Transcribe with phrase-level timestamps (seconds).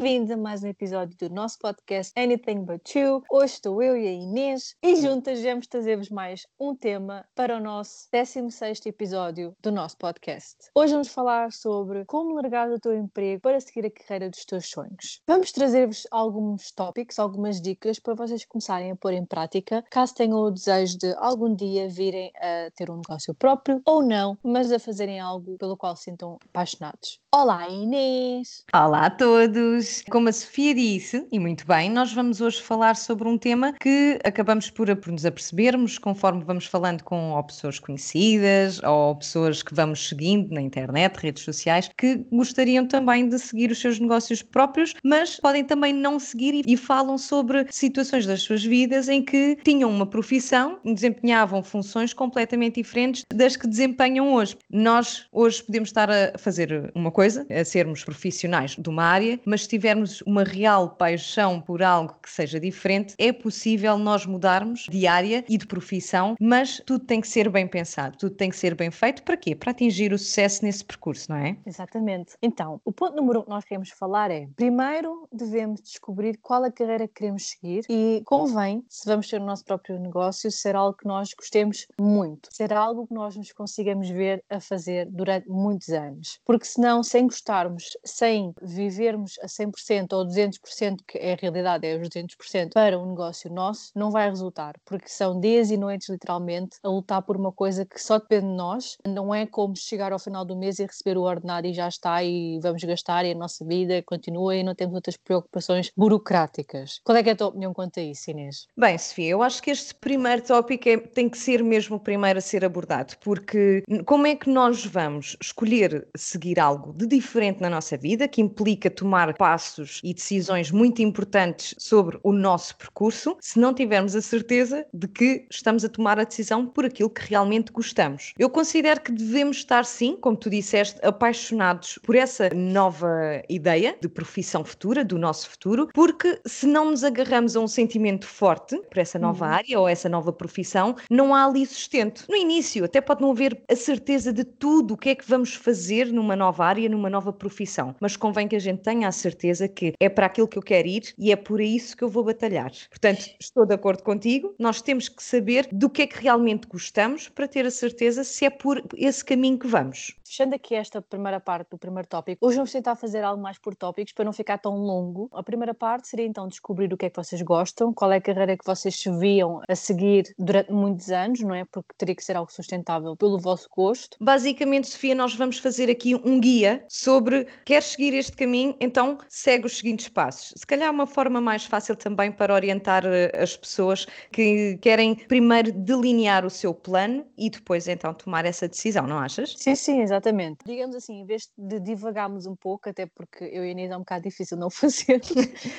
[0.00, 3.22] Bem-vindos a mais um episódio do nosso podcast Anything But You.
[3.30, 7.60] Hoje estou eu e a Inês e juntas vamos trazer-vos mais um tema para o
[7.60, 10.56] nosso 16 episódio do nosso podcast.
[10.74, 14.70] Hoje vamos falar sobre como largar o teu emprego para seguir a carreira dos teus
[14.70, 15.20] sonhos.
[15.28, 20.38] Vamos trazer-vos alguns tópicos, algumas dicas para vocês começarem a pôr em prática, caso tenham
[20.38, 24.78] o desejo de algum dia virem a ter um negócio próprio ou não, mas a
[24.78, 27.20] fazerem algo pelo qual se sintam apaixonados.
[27.30, 28.64] Olá Inês!
[28.74, 29.89] Olá a todos!
[30.10, 34.18] Como a Sofia disse, e muito bem, nós vamos hoje falar sobre um tema que
[34.24, 39.74] acabamos por, por nos apercebermos conforme vamos falando com ou pessoas conhecidas ou pessoas que
[39.74, 44.94] vamos seguindo na internet, redes sociais, que gostariam também de seguir os seus negócios próprios,
[45.04, 49.90] mas podem também não seguir e falam sobre situações das suas vidas em que tinham
[49.90, 54.56] uma profissão, desempenhavam funções completamente diferentes das que desempenham hoje.
[54.70, 59.62] Nós hoje podemos estar a fazer uma coisa, a sermos profissionais de uma área, mas
[59.62, 65.06] se tivermos uma real paixão por algo que seja diferente, é possível nós mudarmos de
[65.06, 68.74] área e de profissão, mas tudo tem que ser bem pensado, tudo tem que ser
[68.74, 69.22] bem feito.
[69.22, 69.56] Para quê?
[69.56, 71.56] Para atingir o sucesso nesse percurso, não é?
[71.64, 72.34] Exatamente.
[72.42, 76.70] Então, o ponto número um que nós queremos falar é: primeiro devemos descobrir qual a
[76.70, 80.94] carreira que queremos seguir e convém, se vamos ter o nosso próprio negócio, ser algo
[80.94, 85.88] que nós gostemos muito, ser algo que nós nos consigamos ver a fazer durante muitos
[85.88, 89.69] anos, porque senão sem gostarmos, sem vivermos a 100%
[90.12, 94.28] ou 200%, que é a realidade, é os 200% para um negócio nosso, não vai
[94.28, 98.46] resultar, porque são dias e noites, literalmente, a lutar por uma coisa que só depende
[98.46, 98.96] de nós.
[99.06, 102.22] Não é como chegar ao final do mês e receber o ordenado e já está
[102.22, 107.00] e vamos gastar e a nossa vida continua e não temos outras preocupações burocráticas.
[107.04, 108.66] Qual é, é a tua opinião quanto a isso, Inês?
[108.76, 112.38] Bem, Sofia, eu acho que este primeiro tópico é, tem que ser mesmo o primeiro
[112.38, 117.70] a ser abordado, porque como é que nós vamos escolher seguir algo de diferente na
[117.70, 119.59] nossa vida, que implica tomar passos
[120.02, 125.46] e decisões muito importantes sobre o nosso percurso, se não tivermos a certeza de que
[125.50, 128.32] estamos a tomar a decisão por aquilo que realmente gostamos.
[128.38, 134.08] Eu considero que devemos estar, sim, como tu disseste, apaixonados por essa nova ideia de
[134.08, 138.98] profissão futura, do nosso futuro, porque se não nos agarramos a um sentimento forte por
[138.98, 139.52] essa nova uhum.
[139.52, 142.24] área ou essa nova profissão, não há ali sustento.
[142.28, 145.54] No início, até pode não haver a certeza de tudo o que é que vamos
[145.54, 149.39] fazer numa nova área numa nova profissão, mas convém que a gente tenha a certeza
[149.68, 152.24] que é para aquilo que eu quero ir e é por isso que eu vou
[152.24, 152.70] batalhar.
[152.88, 157.28] Portanto, estou de acordo contigo, nós temos que saber do que é que realmente gostamos
[157.28, 160.14] para ter a certeza se é por esse caminho que vamos.
[160.26, 163.74] Fechando aqui esta primeira parte do primeiro tópico, hoje vamos tentar fazer algo mais por
[163.74, 165.28] tópicos para não ficar tão longo.
[165.32, 168.20] A primeira parte seria então descobrir o que é que vocês gostam, qual é a
[168.20, 171.64] carreira que vocês se viam a seguir durante muitos anos, não é?
[171.64, 174.16] Porque teria que ser algo sustentável pelo vosso gosto.
[174.20, 179.64] Basicamente, Sofia, nós vamos fazer aqui um guia sobre queres seguir este caminho, então segue
[179.64, 180.52] os seguintes passos.
[180.56, 185.70] Se calhar uma forma mais fácil também para orientar eh, as pessoas que querem primeiro
[185.70, 189.54] delinear o seu plano e depois então tomar essa decisão, não achas?
[189.56, 190.58] Sim, sim, exatamente.
[190.66, 193.96] Digamos assim, em vez de divagarmos um pouco, até porque eu e a Inês é
[193.96, 195.20] um bocado difícil não fazer,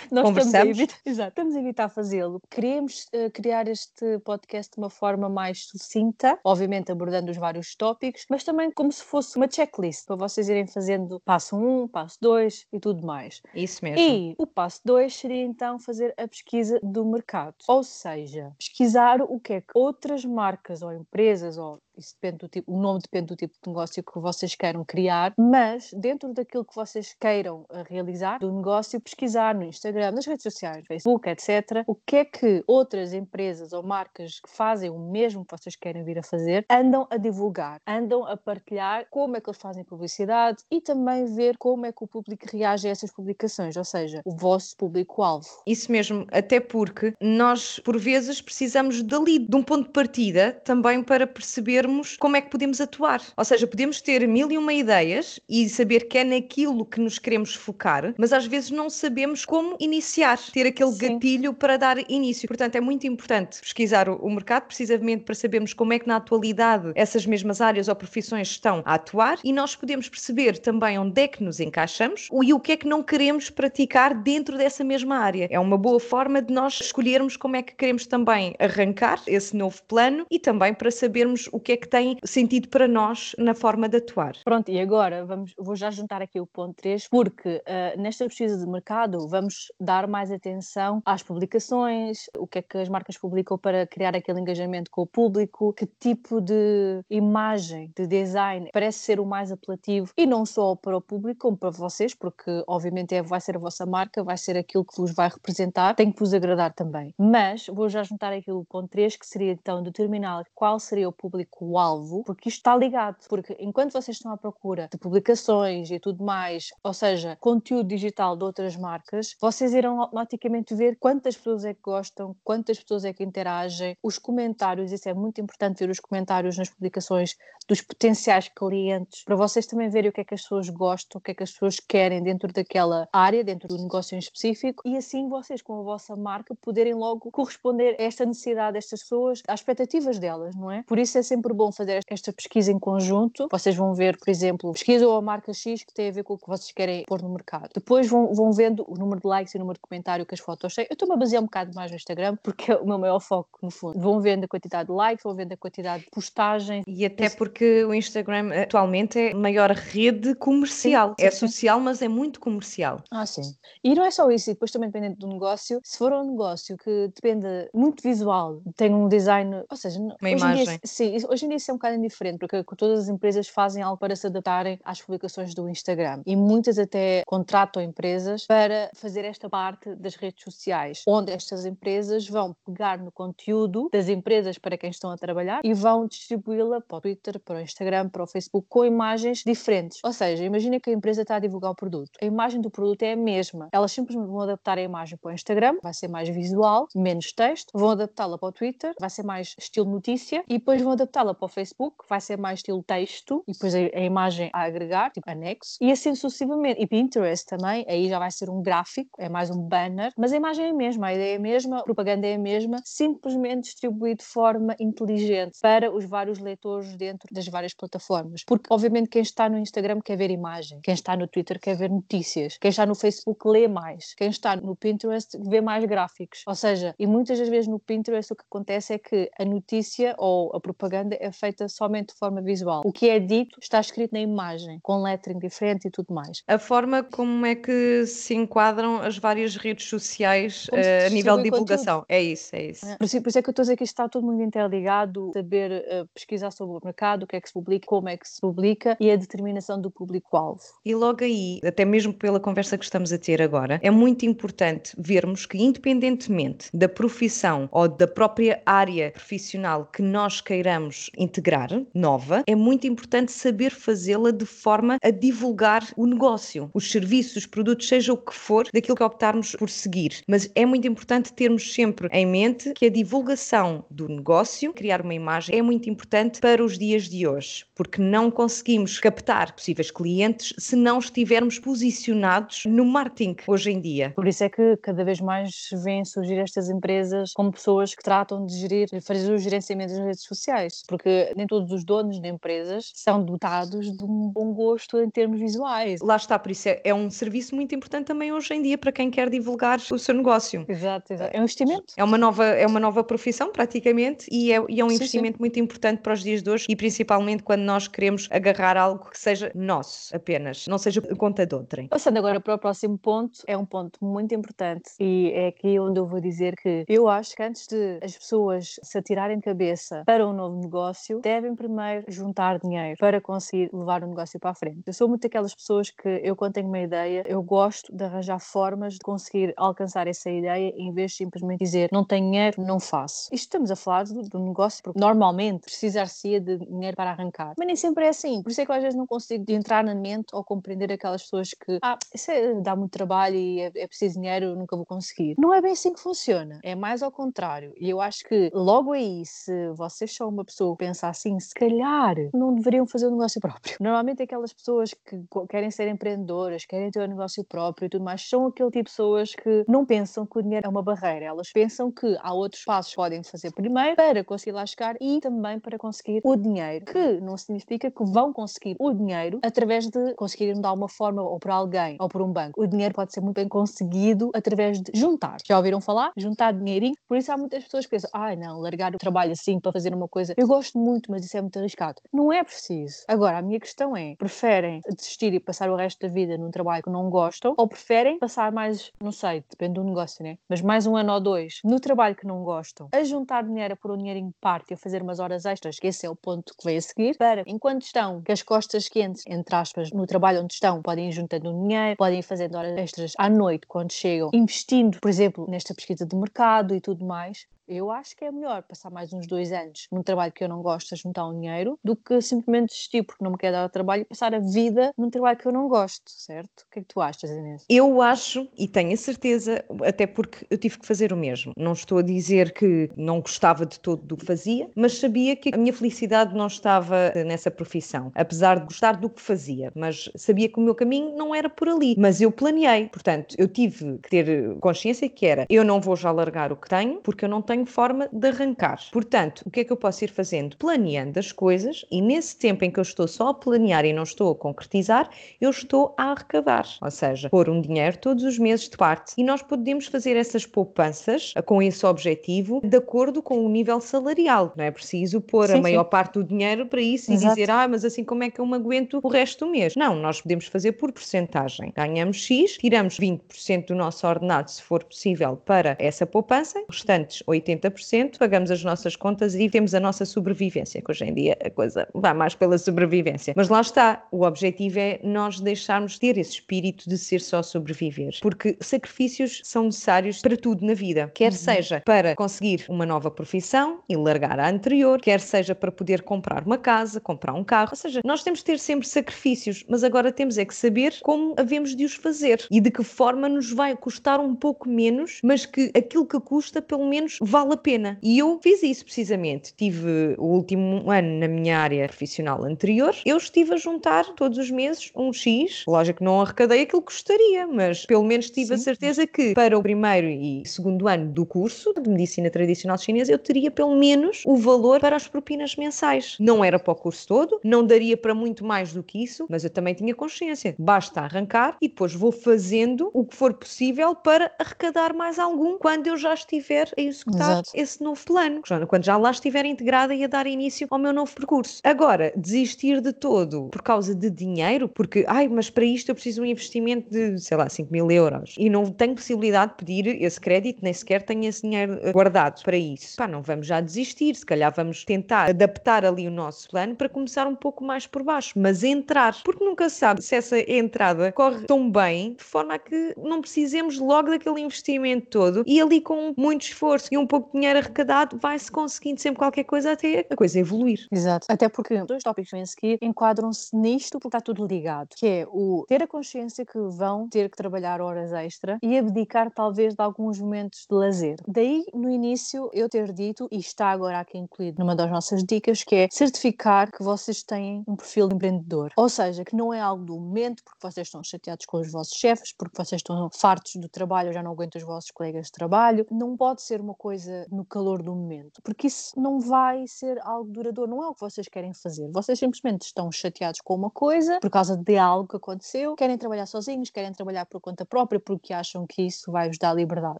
[0.10, 2.42] nós estamos a, evitar, exato, estamos a evitar fazê-lo.
[2.50, 8.26] Queremos uh, criar este podcast de uma forma mais sucinta, obviamente abordando os vários tópicos,
[8.30, 12.18] mas também como se fosse uma checklist para vocês irem fazendo passo 1, um, passo
[12.22, 13.41] 2 e tudo mais.
[13.54, 14.00] Isso mesmo.
[14.00, 19.40] E o passo 2 seria então fazer a pesquisa do mercado, ou seja, pesquisar o
[19.40, 23.28] que é que outras marcas ou empresas ou isso depende do tipo, o nome depende
[23.28, 27.84] do tipo de negócio que vocês queiram criar, mas dentro daquilo que vocês queiram eh,
[27.88, 32.64] realizar, do negócio, pesquisar no Instagram, nas redes sociais, Facebook, etc., o que é que
[32.68, 37.08] outras empresas ou marcas que fazem o mesmo que vocês querem vir a fazer andam
[37.10, 41.86] a divulgar, andam a partilhar como é que eles fazem publicidade e também ver como
[41.86, 45.48] é que o público reage a essas publicações, ou seja, o vosso público-alvo.
[45.66, 51.04] Isso mesmo, até porque nós, por vezes, precisamos dali, de um ponto de partida, também
[51.04, 51.81] para perceber
[52.20, 53.22] como é que podemos atuar.
[53.36, 57.20] Ou seja, podemos ter mil e uma ideias e saber que é naquilo que nos
[57.20, 61.14] queremos focar, mas às vezes não sabemos como iniciar, ter aquele Sim.
[61.14, 62.48] gatilho para dar início.
[62.48, 66.18] Portanto, é muito importante pesquisar o, o mercado, precisamente para sabermos como é que na
[66.18, 71.22] atualidade essas mesmas áreas ou profissões estão a atuar e nós podemos perceber também onde
[71.22, 75.18] é que nos encaixamos e o que é que não queremos praticar dentro dessa mesma
[75.18, 75.48] área.
[75.50, 79.82] É uma boa forma de nós escolhermos como é que queremos também arrancar esse novo
[79.84, 83.54] plano e também para sabermos o que que é que tem sentido para nós na
[83.54, 84.34] forma de atuar.
[84.44, 88.58] Pronto, e agora vamos, vou já juntar aqui o ponto 3, porque uh, nesta pesquisa
[88.58, 93.58] de mercado vamos dar mais atenção às publicações, o que é que as marcas publicam
[93.58, 99.20] para criar aquele engajamento com o público, que tipo de imagem, de design parece ser
[99.20, 103.22] o mais apelativo e não só para o público, como para vocês, porque obviamente é,
[103.22, 106.34] vai ser a vossa marca, vai ser aquilo que vos vai representar, tem que vos
[106.34, 107.14] agradar também.
[107.18, 111.14] Mas vou já juntar aqui o ponto 3, que seria então determinar qual seria o
[111.62, 116.24] público-alvo, porque isto está ligado, porque enquanto vocês estão à procura de publicações e tudo
[116.24, 121.74] mais, ou seja, conteúdo digital de outras marcas, vocês irão automaticamente ver quantas pessoas é
[121.74, 126.00] que gostam, quantas pessoas é que interagem, os comentários, isso é muito importante ver os
[126.00, 127.36] comentários nas publicações
[127.68, 131.22] dos potenciais clientes, para vocês também verem o que é que as pessoas gostam, o
[131.22, 134.98] que é que as pessoas querem dentro daquela área, dentro do negócio em específico, e
[134.98, 139.60] assim vocês, com a vossa marca, poderem logo corresponder a esta necessidade destas pessoas, às
[139.60, 140.84] expectativas delas, não é?
[140.84, 143.48] Por isso é sempre bom fazer esta pesquisa em conjunto.
[143.52, 146.34] Vocês vão ver, por exemplo, pesquisa ou a marca X que tem a ver com
[146.34, 147.70] o que vocês querem pôr no mercado.
[147.74, 150.40] Depois vão, vão vendo o número de likes e o número de comentário que as
[150.40, 150.86] fotos têm.
[150.90, 153.60] Eu estou-me a basear um bocado mais no Instagram, porque é o meu maior foco,
[153.62, 154.00] no fundo.
[154.00, 156.84] Vão vendo a quantidade de likes, vão vendo a quantidade de postagens.
[156.88, 161.10] E até porque o Instagram atualmente é a maior rede comercial.
[161.10, 163.04] Sim, sim, é social, mas é muito comercial.
[163.12, 163.56] Ah, sim.
[163.84, 166.78] E não é só isso, e depois também dependendo do negócio, se for um negócio
[166.78, 170.66] que depende muito visual, tem um design, ou seja, uma imagem.
[170.66, 173.84] Dia, sim, hoje em dia isso é um bocado indiferente, porque todas as empresas fazem
[173.84, 176.22] algo para se adaptarem às publicações do Instagram.
[176.26, 182.28] E muitas até contratam empresas para fazer esta parte das redes sociais, onde estas empresas
[182.28, 186.98] vão pegar no conteúdo das empresas para quem estão a trabalhar e vão distribuí-la para
[186.98, 190.00] o Twitter, para o Instagram, para o Facebook, com imagens diferentes.
[190.04, 192.12] Ou seja, imagina que a empresa está a divulgar o produto.
[192.22, 193.70] A imagem do produto é a mesma.
[193.72, 197.72] Elas simplesmente vão adaptar a imagem para o Instagram, vai ser mais visual, menos texto,
[197.74, 201.46] vão adaptá-la para o Twitter, vai ser mais estilo notícia, e depois vão adaptá-la para
[201.46, 205.30] o Facebook, vai ser mais estilo texto, e depois a, a imagem a agregar, tipo
[205.30, 206.82] anexo, e assim sucessivamente.
[206.82, 210.38] E Pinterest também, aí já vai ser um gráfico, é mais um banner, mas a
[210.38, 213.64] imagem é a mesma, a ideia é a mesma, a propaganda é a mesma, simplesmente
[213.64, 218.44] distribuído de forma inteligente para os vários leitores dentro das várias plataformas.
[218.46, 221.90] Porque, obviamente, quem está no Instagram quer ver imagem, quem está no Twitter quer ver
[221.90, 226.44] notícias, quem está no Facebook lê mais, quem está no Pinterest vê mais gráficos.
[226.48, 230.16] Ou seja, e muitas das vezes no Pinterest o que acontece é que a notícia
[230.18, 232.82] ou a propaganda é feita somente de forma visual.
[232.84, 236.44] O que é dito está escrito na imagem, com lettering diferente e tudo mais.
[236.48, 241.44] A forma como é que se enquadram as várias redes sociais uh, a nível de
[241.44, 242.02] divulgação.
[242.02, 242.06] Conteúdo.
[242.10, 242.86] É isso, é isso.
[242.86, 242.98] É.
[242.98, 244.42] Por, isso, por isso é que eu estou a dizer que isto está tudo muito
[244.42, 248.18] interligado, saber uh, pesquisar sobre o mercado, o que é que se publica, como é
[248.18, 250.62] que se publica e a determinação do público-alvo.
[250.84, 254.96] E logo aí, até mesmo pela conversa que estamos a ter agora, é muito importante
[254.98, 262.44] vermos que, independentemente da profissão ou da própria área profissional que nós queiramos integrar, nova,
[262.48, 267.88] é muito importante saber fazê-la de forma a divulgar o negócio, os serviços, os produtos,
[267.88, 270.22] seja o que for, daquilo que optarmos por seguir.
[270.28, 275.14] Mas é muito importante termos sempre em mente que a divulgação do negócio, criar uma
[275.14, 280.54] imagem, é muito importante para os dias de hoje, porque não conseguimos captar possíveis clientes
[280.58, 284.12] se não estivermos posicionados no marketing hoje em dia.
[284.16, 288.46] Por isso é que cada vez mais vêm surgir estas empresas como pessoas que tratam
[288.46, 291.01] de gerir, fazer o gerenciamento das redes sociais, porque
[291.36, 296.02] nem todos os donos de empresas são dotados de um bom gosto em termos visuais.
[296.02, 298.92] Lá está, por isso é, é um serviço muito importante também hoje em dia para
[298.92, 300.66] quem quer divulgar o seu negócio.
[300.68, 301.36] Exato, exato.
[301.36, 301.94] É um investimento.
[301.96, 305.38] É uma nova, é uma nova profissão praticamente e é, e é um sim, investimento
[305.38, 305.42] sim.
[305.42, 309.20] muito importante para os dias de hoje e principalmente quando nós queremos agarrar algo que
[309.20, 311.88] seja nosso apenas, não seja conta de outrem.
[311.88, 316.00] Passando agora para o próximo ponto, é um ponto muito importante e é aqui onde
[316.00, 320.04] eu vou dizer que eu acho que antes de as pessoas se atirarem de cabeça
[320.06, 320.81] para um novo negócio,
[321.22, 324.82] devem primeiro juntar dinheiro para conseguir levar o negócio para a frente.
[324.86, 328.40] Eu sou muito daquelas pessoas que eu quando tenho uma ideia, eu gosto de arranjar
[328.40, 332.80] formas de conseguir alcançar essa ideia em vez de simplesmente dizer não tenho dinheiro, não
[332.80, 333.30] faço.
[333.32, 337.54] Isto estamos a falar do, do negócio, porque normalmente precisar-se de dinheiro para arrancar.
[337.58, 338.42] Mas nem sempre é assim.
[338.42, 341.24] Por isso é que eu às vezes não consigo entrar na mente ou compreender aquelas
[341.24, 344.86] pessoas que, ah, isso é, dá muito trabalho e é, é preciso dinheiro, nunca vou
[344.86, 345.36] conseguir.
[345.38, 346.60] Não é bem assim que funciona.
[346.64, 347.74] É mais ao contrário.
[347.78, 352.16] E eu acho que logo aí, se vocês são uma pessoa pensa assim, se calhar
[352.34, 353.78] não deveriam fazer um negócio próprio.
[353.80, 358.28] Normalmente aquelas pessoas que querem ser empreendedoras, querem ter um negócio próprio e tudo mais,
[358.28, 361.26] são aquele tipo de pessoas que não pensam que o dinheiro é uma barreira.
[361.26, 365.20] Elas pensam que há outros passos que podem fazer primeiro para conseguir lá chegar e
[365.20, 370.14] também para conseguir o dinheiro, que não significa que vão conseguir o dinheiro através de
[370.16, 372.62] conseguirem dar uma forma ou por alguém ou por um banco.
[372.62, 375.38] O dinheiro pode ser muito bem conseguido através de juntar.
[375.46, 376.12] Já ouviram falar?
[376.18, 376.96] Juntar dinheirinho.
[377.08, 379.72] Por isso há muitas pessoas que pensam, ai ah, não, largar o trabalho assim para
[379.72, 380.34] fazer uma coisa.
[380.38, 382.02] Eu gosto gosto muito, mas isso é muito arriscado.
[382.14, 383.04] Não é preciso.
[383.08, 386.84] Agora, a minha questão é: preferem desistir e passar o resto da vida num trabalho
[386.84, 390.38] que não gostam ou preferem passar mais, não sei, depende do negócio, né?
[390.48, 393.98] Mas mais um ano ou dois no trabalho que não gostam, a juntar dinheiro, o
[393.98, 396.64] dinheiro em parte e a fazer umas horas extras, que esse é o ponto que
[396.64, 400.54] vem a seguir, para enquanto estão com as costas quentes, entre aspas, no trabalho onde
[400.54, 405.00] estão, podem ir juntando dinheiro, podem ir fazendo horas extras à noite quando chegam, investindo,
[405.00, 408.90] por exemplo, nesta pesquisa de mercado e tudo mais, eu acho que é melhor passar
[408.90, 411.96] mais uns dois anos num trabalho que eu não gosto a juntar um dinheiro do
[411.96, 415.38] que simplesmente desistir porque não me quer dar trabalho e passar a vida num trabalho
[415.38, 416.62] que eu não gosto, certo?
[416.62, 417.66] O que é que tu achas, Inês?
[417.70, 421.54] Eu acho e tenho a certeza, até porque eu tive que fazer o mesmo.
[421.56, 425.52] Não estou a dizer que não gostava de todo do que fazia, mas sabia que
[425.54, 430.50] a minha felicidade não estava nessa profissão, apesar de gostar do que fazia, mas sabia
[430.50, 431.96] que o meu caminho não era por ali.
[431.98, 436.12] Mas eu planeei, portanto, eu tive que ter consciência que era eu não vou já
[436.12, 438.80] largar o que tenho porque eu não tenho tenho forma de arrancar.
[438.94, 440.56] Portanto, o que é que eu posso ir fazendo?
[440.56, 444.04] Planeando as coisas e nesse tempo em que eu estou só a planear e não
[444.04, 445.10] estou a concretizar,
[445.42, 446.66] eu estou a arrecadar.
[446.82, 449.14] Ou seja, pôr um dinheiro todos os meses de parte.
[449.18, 454.54] E nós podemos fazer essas poupanças com esse objetivo de acordo com o nível salarial.
[454.56, 455.90] Não é preciso pôr sim, a maior sim.
[455.90, 457.34] parte do dinheiro para isso Exato.
[457.34, 459.76] e dizer, ah, mas assim como é que eu me aguento o resto do mês?
[459.76, 461.74] Não, nós podemos fazer por porcentagem.
[461.76, 467.41] Ganhamos X, tiramos 20% do nosso ordenado, se for possível, para essa poupança, restantes 80
[467.42, 471.50] 80%, pagamos as nossas contas e temos a nossa sobrevivência, que hoje em dia a
[471.50, 473.34] coisa vai mais pela sobrevivência.
[473.36, 478.18] Mas lá está, o objetivo é nós deixarmos ter esse espírito de ser só sobreviver,
[478.22, 481.38] porque sacrifícios são necessários para tudo na vida, quer uhum.
[481.38, 486.46] seja para conseguir uma nova profissão e largar a anterior, quer seja para poder comprar
[486.46, 490.12] uma casa, comprar um carro, ou seja, nós temos de ter sempre sacrifícios, mas agora
[490.12, 493.76] temos é que saber como havemos de os fazer e de que forma nos vai
[493.76, 497.98] custar um pouco menos, mas que aquilo que custa pelo menos vale a pena.
[498.04, 499.54] E eu fiz isso precisamente.
[499.56, 504.52] Tive o último ano na minha área profissional anterior, eu estive a juntar todos os
[504.52, 505.64] meses um X.
[505.66, 508.54] Lógico que não arrecadei aquilo que gostaria, mas pelo menos tive Sim.
[508.54, 513.14] a certeza que para o primeiro e segundo ano do curso de medicina tradicional chinesa
[513.14, 516.18] eu teria pelo menos o valor para as propinas mensais.
[516.20, 519.46] Não era para o curso todo, não daria para muito mais do que isso, mas
[519.46, 520.54] eu também tinha consciência.
[520.60, 525.88] Basta arrancar e depois vou fazendo o que for possível para arrecadar mais algum quando
[525.88, 527.52] eu já estiver a executar Exato.
[527.54, 531.14] esse novo plano, quando já lá estiver integrada e a dar início ao meu novo
[531.14, 531.62] percurso.
[531.64, 536.22] Agora, desistir de todo por causa de dinheiro, porque, ai, mas para isto eu preciso
[536.22, 540.02] de um investimento de, sei lá, 5 mil euros e não tenho possibilidade de pedir
[540.02, 542.96] esse crédito, nem sequer tenho esse dinheiro eh, guardado para isso.
[542.98, 546.90] Pá, não vamos já desistir, se calhar vamos tentar adaptar ali o nosso plano para
[546.90, 551.46] começar um pouco mais por baixo, mas entrar, porque nunca sabe se essa entrada corre
[551.46, 556.14] tão bem de forma a que não precisemos logo daquele investimento todo e ali com
[556.18, 560.40] muito esforço e um pouco dinheiro arrecadado, vai-se conseguindo sempre qualquer coisa até a coisa
[560.40, 560.88] evoluir.
[560.90, 561.28] Exato.
[561.30, 565.66] Até porque dois tópicos a seguir enquadram-se nisto porque está tudo ligado, que é o
[565.68, 570.22] ter a consciência que vão ter que trabalhar horas extra e abdicar talvez de alguns
[570.22, 571.18] momentos de lazer.
[571.28, 575.66] Daí, no início, eu ter dito, e está agora aqui incluído numa das nossas dicas,
[575.66, 578.72] que é certificar que vocês têm um perfil de empreendedor.
[578.78, 581.98] Ou seja, que não é algo do momento porque vocês estão chateados com os vossos
[581.98, 585.86] chefes, porque vocês estão fartos do trabalho, já não aguentam os vossos colegas de trabalho.
[585.92, 590.00] Não pode ser uma coisa coisa no calor do momento, porque isso não vai ser
[590.04, 591.90] algo duradouro, não é o que vocês querem fazer.
[591.92, 596.26] Vocês simplesmente estão chateados com uma coisa por causa de algo que aconteceu, querem trabalhar
[596.28, 600.00] sozinhos, querem trabalhar por conta própria porque acham que isso vai vos dar liberdade.